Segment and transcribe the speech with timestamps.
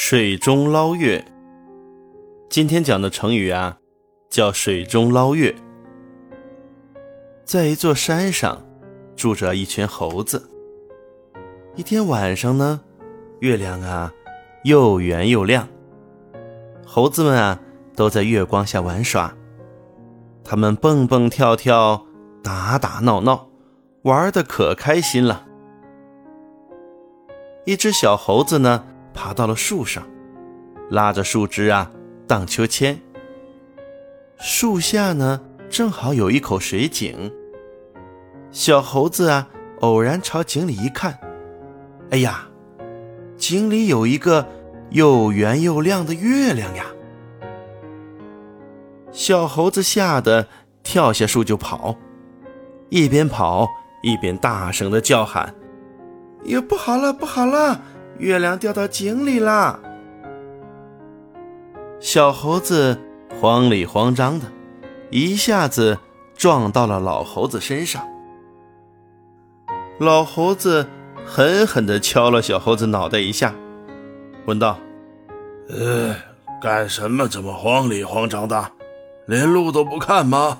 [0.00, 1.24] 水中捞月。
[2.48, 3.78] 今天讲的成语啊，
[4.30, 5.52] 叫水中捞月。
[7.44, 8.64] 在一座山上，
[9.16, 10.48] 住着一群猴子。
[11.74, 12.80] 一天晚上呢，
[13.40, 14.14] 月亮啊，
[14.62, 15.66] 又圆又亮。
[16.86, 17.58] 猴子们啊，
[17.96, 19.34] 都在月光下玩耍。
[20.44, 22.06] 他们蹦蹦跳跳，
[22.40, 23.48] 打打闹闹，
[24.02, 25.44] 玩的可开心了。
[27.64, 28.84] 一只小猴子呢。
[29.18, 30.06] 爬到了树上，
[30.90, 31.90] 拉着树枝啊
[32.28, 32.96] 荡秋千。
[34.38, 37.32] 树下呢正好有一口水井。
[38.52, 39.48] 小猴子啊
[39.80, 41.18] 偶然朝井里一看，
[42.10, 42.48] 哎呀，
[43.36, 44.46] 井里有一个
[44.90, 46.86] 又圆又亮的月亮呀！
[49.10, 50.46] 小猴子吓得
[50.84, 51.96] 跳下树就跑，
[52.88, 53.66] 一边跑
[54.04, 55.52] 一边大声的叫喊
[56.46, 57.82] ：“哟，不好了，不好了！”
[58.18, 59.78] 月亮掉到井里啦！
[62.00, 62.98] 小猴子
[63.40, 64.46] 慌里慌张的，
[65.10, 65.98] 一下子
[66.36, 68.06] 撞到了老猴子身上。
[69.98, 70.86] 老猴子
[71.24, 73.54] 狠狠地敲了小猴子脑袋一下，
[74.46, 74.78] 问道
[75.70, 76.14] ：“呃，
[76.60, 78.72] 干什么这么慌里慌张的？
[79.26, 80.58] 连路都不看吗？”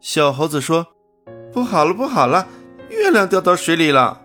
[0.00, 0.86] 小猴子说
[1.52, 2.46] ：“不好了，不好了，
[2.88, 4.19] 月亮掉到水里了。”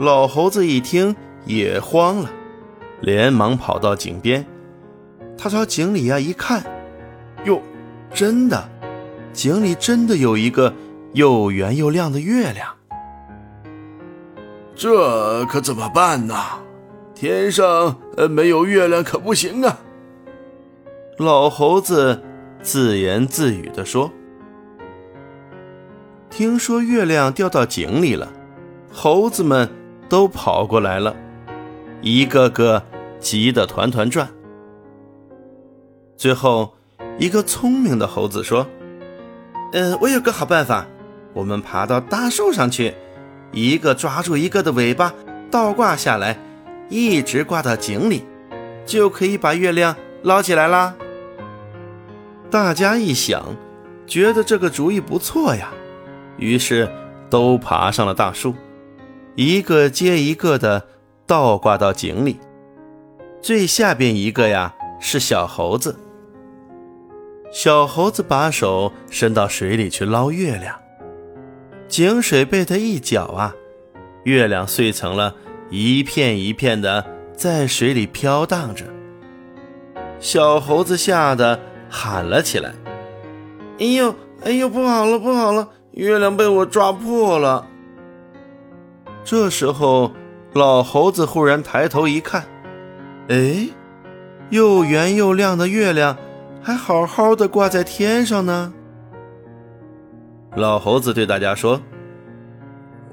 [0.00, 2.30] 老猴子一听也慌了，
[3.02, 4.46] 连忙跑到井边。
[5.36, 6.64] 他朝井里呀一看，
[7.44, 7.60] 哟，
[8.14, 8.66] 真的，
[9.34, 10.72] 井里真的有一个
[11.12, 12.74] 又圆又亮的月亮。
[14.74, 16.34] 这可怎么办呢？
[17.14, 19.80] 天上呃没有月亮可不行啊！
[21.18, 22.22] 老猴子
[22.62, 24.10] 自言自语地说
[26.30, 28.32] ：“听说月亮掉到井里了，
[28.90, 29.68] 猴子们。”
[30.10, 31.14] 都跑过来了，
[32.02, 32.82] 一个个
[33.20, 34.28] 急得团团转。
[36.16, 36.74] 最后，
[37.16, 38.66] 一个聪明的猴子说
[39.72, 40.84] ：“嗯，我有个好办法，
[41.32, 42.92] 我们爬到大树上去，
[43.52, 45.14] 一个抓住一个的尾巴，
[45.48, 46.36] 倒挂下来，
[46.88, 48.24] 一直挂到井里，
[48.84, 50.96] 就可以把月亮捞起来啦。”
[52.50, 53.54] 大家一想，
[54.08, 55.70] 觉得这个主意不错呀，
[56.36, 56.90] 于是
[57.30, 58.52] 都爬上了大树。
[59.36, 60.86] 一个接一个的
[61.26, 62.38] 倒挂到井里，
[63.40, 65.96] 最下边一个呀是小猴子。
[67.52, 70.78] 小猴子把手伸到水里去捞月亮，
[71.88, 73.54] 井水被他一搅啊，
[74.24, 75.34] 月亮碎成了
[75.70, 77.04] 一片一片的
[77.34, 78.84] 在水里飘荡着。
[80.18, 81.58] 小猴子吓得
[81.88, 82.74] 喊了起来
[83.80, 87.66] ：“哎呦，哎呦，不好了，不好了，月亮被我抓破了！”
[89.22, 90.12] 这时候，
[90.54, 92.44] 老猴子忽然抬头一看，
[93.28, 93.68] 哎，
[94.48, 96.16] 又圆又亮的月亮
[96.62, 98.72] 还好好的挂在天上呢。
[100.56, 101.80] 老猴子对大家说：“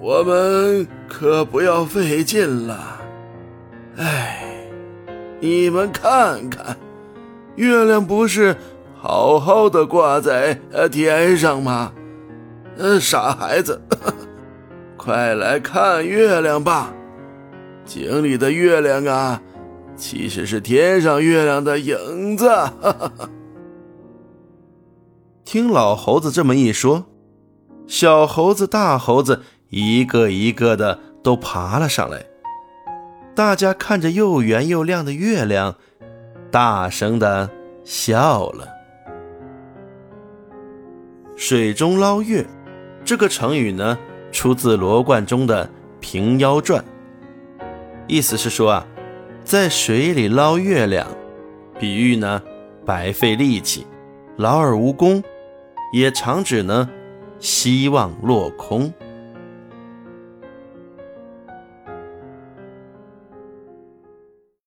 [0.02, 3.00] 我们可不要费劲了。
[3.98, 4.44] 哎，
[5.40, 6.76] 你们看看，
[7.56, 8.56] 月亮不是
[8.96, 11.94] 好好的挂在呃天上吗？
[12.76, 13.80] 呃，傻孩子。”
[15.08, 16.94] 快来看月亮吧！
[17.86, 19.42] 井里的月亮啊，
[19.96, 22.50] 其实是天上月亮的影子。
[25.46, 27.06] 听老猴子这么一说，
[27.88, 32.26] 小猴子、大猴子一个一个的都爬了上来。
[33.34, 35.76] 大家看着又圆又亮的月亮，
[36.52, 37.50] 大声的
[37.86, 38.68] 笑了。
[41.38, 42.46] 水中捞月，
[43.06, 43.98] 这个成语呢？
[44.32, 45.66] 出自罗贯中的
[46.00, 46.84] 《平妖传》，
[48.08, 48.88] 意思是说啊，
[49.44, 51.08] 在水里捞月亮，
[51.80, 52.42] 比喻呢
[52.86, 53.86] 白费力气，
[54.38, 55.24] 劳而无功，
[55.94, 56.90] 也常指呢
[57.40, 58.94] 希望落空。